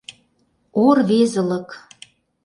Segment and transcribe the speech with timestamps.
[0.83, 1.69] О рвезылык!